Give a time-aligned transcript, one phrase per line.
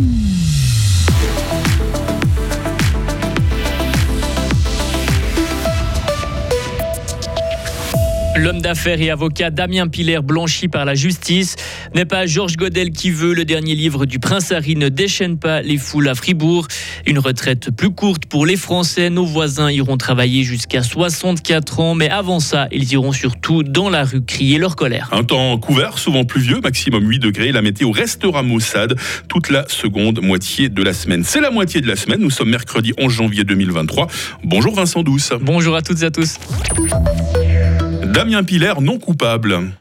[0.00, 0.29] Mm-hmm.
[8.40, 11.56] L'homme d'affaires et avocat Damien Pilaire, blanchi par la justice,
[11.94, 13.34] n'est pas Georges Godel qui veut.
[13.34, 16.66] Le dernier livre du Prince Harry ne déchaîne pas les foules à Fribourg.
[17.06, 19.10] Une retraite plus courte pour les Français.
[19.10, 24.04] Nos voisins iront travailler jusqu'à 64 ans, mais avant ça, ils iront surtout dans la
[24.04, 25.10] rue crier leur colère.
[25.12, 27.52] Un temps couvert, souvent pluvieux, maximum 8 degrés.
[27.52, 28.98] La météo restera maussade
[29.28, 31.24] toute la seconde moitié de la semaine.
[31.24, 32.20] C'est la moitié de la semaine.
[32.20, 34.06] Nous sommes mercredi 11 janvier 2023.
[34.44, 35.30] Bonjour Vincent Douce.
[35.42, 36.38] Bonjour à toutes et à tous.
[38.20, 39.72] Damien Pilaire non coupable.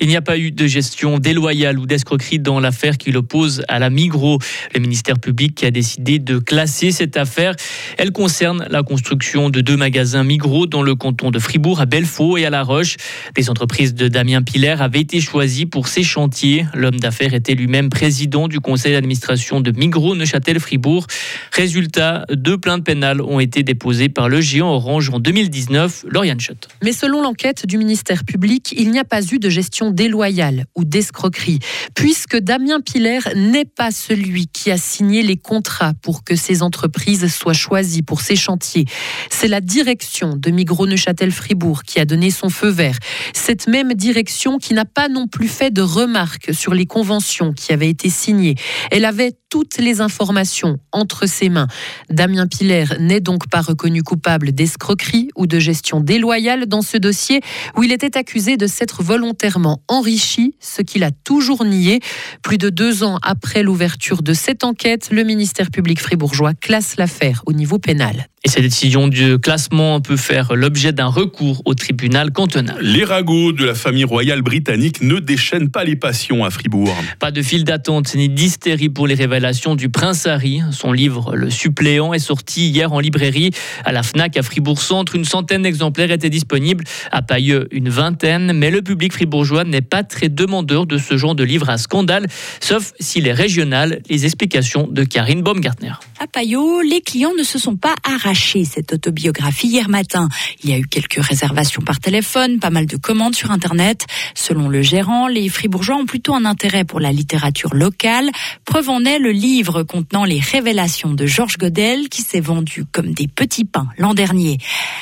[0.00, 3.78] Il n'y a pas eu de gestion déloyale ou d'escroquerie dans l'affaire qui l'oppose à
[3.78, 4.38] la Migros.
[4.74, 7.54] Le ministère public a décidé de classer cette affaire.
[7.98, 12.36] Elle concerne la construction de deux magasins Migros dans le canton de Fribourg, à Belfaux
[12.36, 12.96] et à La Roche.
[13.34, 16.66] Des entreprises de Damien Pilaire avaient été choisies pour ces chantiers.
[16.74, 21.06] L'homme d'affaires était lui-même président du conseil d'administration de Migros Neuchâtel-Fribourg.
[21.52, 26.68] Résultat, deux plaintes pénales ont été déposées par le géant Orange en 2019, Lauriane Schott.
[26.82, 30.84] Mais selon l'enquête du ministère public, il n'y a pas eu de gestion déloyale ou
[30.84, 31.60] d'escroquerie,
[31.94, 37.32] puisque Damien Pilaire n'est pas celui qui a signé les contrats pour que ces entreprises
[37.32, 38.84] soient choisies pour ces chantiers.
[39.30, 42.98] C'est la direction de Migros Neuchâtel-Fribourg qui a donné son feu vert.
[43.34, 47.72] Cette même direction qui n'a pas non plus fait de remarques sur les conventions qui
[47.72, 48.54] avaient été signées.
[48.90, 51.68] Elle avait toutes les informations entre ses mains.
[52.10, 57.40] Damien Pilaire n'est donc pas reconnu coupable d'escroquerie ou de gestion déloyale dans ce dossier
[57.76, 62.00] où il était accusé de s'être volontairement enrichi, ce qu'il a toujours nié.
[62.42, 67.42] Plus de deux ans après l'ouverture de cette enquête, le ministère public fribourgeois classe l'affaire
[67.46, 68.28] au niveau pénal.
[68.46, 72.78] Et cette décision du classement peut faire l'objet d'un recours au tribunal cantonal.
[72.80, 76.94] Les ragots de la famille royale britannique ne déchaînent pas les passions à Fribourg.
[77.18, 80.62] Pas de file d'attente ni d'hystérie pour les révélations du prince Harry.
[80.70, 83.50] Son livre Le suppléant est sorti hier en librairie
[83.84, 85.16] à la FNAC à Fribourg-Centre.
[85.16, 90.04] Une centaine d'exemplaires étaient disponibles, à Pailleux une vingtaine, mais le public fribourgeois n'est pas
[90.04, 92.28] très demandeur de ce genre de livre à scandale,
[92.60, 94.02] sauf s'il est régional.
[94.08, 95.94] Les explications de Karine Baumgartner.
[96.20, 100.28] À Payot, les clients ne se sont pas arrachés cette autobiographie hier matin.
[100.62, 104.04] Il y a eu quelques réservations par téléphone, pas mal de commandes sur Internet.
[104.34, 108.30] Selon le gérant, les fribourgeois ont plutôt un intérêt pour la littérature locale.
[108.64, 113.12] Preuve en est le livre contenant les révélations de Georges Godel qui s'est vendu comme
[113.12, 114.58] des petits pains l'an dernier.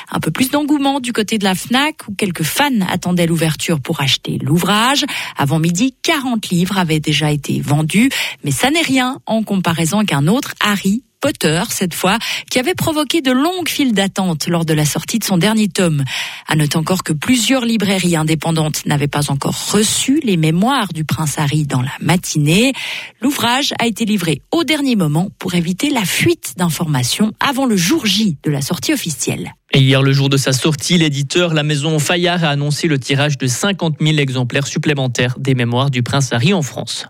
[0.09, 4.01] Un peu plus d'engouement du côté de la FNAC où quelques fans attendaient l'ouverture pour
[4.01, 5.05] acheter l'ouvrage.
[5.37, 8.09] Avant midi, 40 livres avaient déjà été vendus,
[8.43, 12.19] mais ça n'est rien en comparaison qu'un autre, Harry, Potter cette fois,
[12.51, 16.03] qui avait provoqué de longues files d'attente lors de la sortie de son dernier tome.
[16.47, 21.39] À noter encore que plusieurs librairies indépendantes n'avaient pas encore reçu les mémoires du prince
[21.39, 22.73] Harry dans la matinée.
[23.21, 28.05] L'ouvrage a été livré au dernier moment pour éviter la fuite d'informations avant le jour
[28.05, 29.55] J de la sortie officielle.
[29.75, 33.37] Et hier, le jour de sa sortie, l'éditeur La Maison Fayard a annoncé le tirage
[33.37, 37.07] de 50 000 exemplaires supplémentaires des mémoires du prince Harry en France.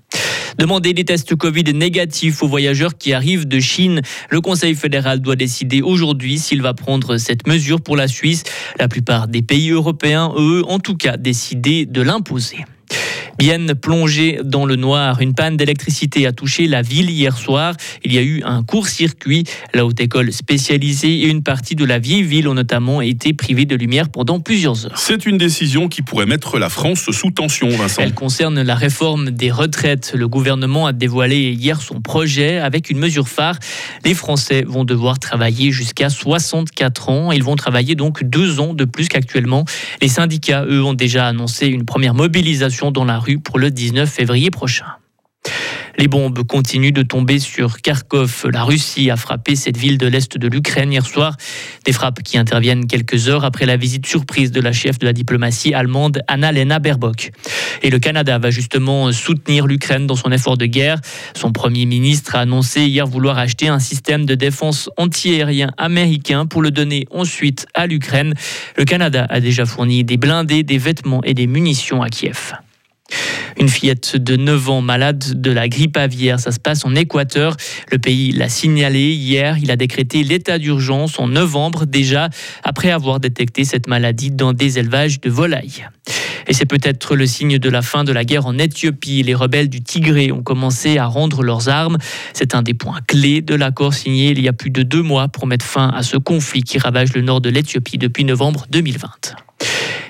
[0.57, 4.01] Demander des tests Covid négatifs aux voyageurs qui arrivent de Chine.
[4.29, 8.43] Le Conseil fédéral doit décider aujourd'hui s'il va prendre cette mesure pour la Suisse.
[8.79, 12.65] La plupart des pays européens, eux, en tout cas, décidé de l'imposer.
[13.37, 17.75] Bien plongée dans le noir, une panne d'électricité a touché la ville hier soir.
[18.05, 19.43] Il y a eu un court-circuit.
[19.73, 23.65] La haute école spécialisée et une partie de la vieille ville ont notamment été privées
[23.65, 24.97] de lumière pendant plusieurs heures.
[24.97, 28.01] C'est une décision qui pourrait mettre la France sous tension, Vincent.
[28.01, 30.13] Elle concerne la réforme des retraites.
[30.15, 33.59] Le gouvernement a dévoilé hier son projet avec une mesure phare.
[34.05, 37.31] Les Français vont devoir travailler jusqu'à 64 ans.
[37.33, 39.65] Ils vont travailler donc deux ans de plus qu'actuellement.
[40.01, 44.51] Les syndicats, eux, ont déjà annoncé une première mobilisation dans la pour le 19 février
[44.51, 44.85] prochain.
[45.97, 48.47] Les bombes continuent de tomber sur Kharkov.
[48.51, 51.37] La Russie a frappé cette ville de l'Est de l'Ukraine hier soir.
[51.85, 55.13] Des frappes qui interviennent quelques heures après la visite surprise de la chef de la
[55.13, 57.31] diplomatie allemande, Anna-Lena Baerbock.
[57.81, 60.99] Et le Canada va justement soutenir l'Ukraine dans son effort de guerre.
[61.33, 66.61] Son premier ministre a annoncé hier vouloir acheter un système de défense antiaérien américain pour
[66.61, 68.33] le donner ensuite à l'Ukraine.
[68.75, 72.53] Le Canada a déjà fourni des blindés, des vêtements et des munitions à Kiev.
[73.57, 76.39] Une fillette de 9 ans malade de la grippe aviaire.
[76.39, 77.55] Ça se passe en Équateur.
[77.91, 79.57] Le pays l'a signalé hier.
[79.61, 82.29] Il a décrété l'état d'urgence en novembre déjà,
[82.63, 85.87] après avoir détecté cette maladie dans des élevages de volailles.
[86.47, 89.23] Et c'est peut-être le signe de la fin de la guerre en Éthiopie.
[89.23, 91.97] Les rebelles du Tigré ont commencé à rendre leurs armes.
[92.33, 95.27] C'est un des points clés de l'accord signé il y a plus de deux mois
[95.27, 99.44] pour mettre fin à ce conflit qui ravage le nord de l'Éthiopie depuis novembre 2020.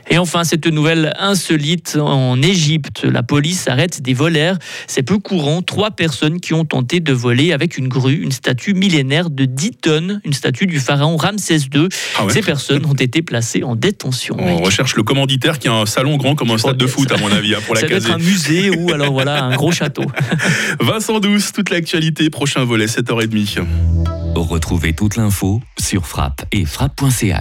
[0.09, 3.03] Et enfin, cette nouvelle insolite en Égypte.
[3.03, 4.57] La police arrête des voleurs.
[4.87, 5.61] C'est peu courant.
[5.61, 9.71] Trois personnes qui ont tenté de voler avec une grue une statue millénaire de 10
[9.71, 11.87] tonnes, une statue du pharaon Ramsès II.
[12.17, 12.33] Ah ouais.
[12.33, 14.37] Ces personnes ont été placées en détention.
[14.39, 17.17] On recherche le commanditaire qui a un salon grand comme un stade de foot, à
[17.17, 19.71] mon avis, hein, pour la Ça doit être un musée ou alors voilà un gros
[19.71, 20.05] château.
[20.79, 23.63] Vincent Douce, toute l'actualité, prochain volet, 7h30.
[24.35, 27.33] Retrouvez toute l'info sur frappe et frappe.ch.